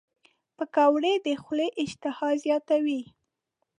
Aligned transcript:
پکورې 0.57 1.13
د 1.25 1.27
خولې 1.41 1.67
اشتها 1.83 2.29
زیاتوي 2.43 3.01